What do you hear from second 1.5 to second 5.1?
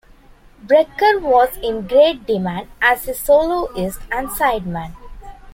in great demand as a soloist and sideman.